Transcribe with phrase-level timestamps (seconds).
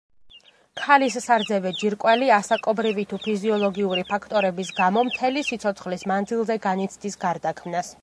[0.83, 7.99] ქალის სარძევე ჯირკვალი ასაკობრივი თუ ფიზიოლოგიური ფაქტორების გამო მთელი სიცოცხლის მანძილზე განიცდის გარდაქმნას.